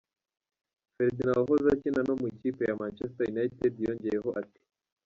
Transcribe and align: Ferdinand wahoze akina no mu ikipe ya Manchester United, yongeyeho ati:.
Ferdinand 0.95 1.37
wahoze 1.41 1.67
akina 1.75 2.01
no 2.07 2.13
mu 2.19 2.25
ikipe 2.33 2.61
ya 2.65 2.79
Manchester 2.81 3.25
United, 3.33 3.73
yongeyeho 3.85 4.29
ati:. 4.41 4.61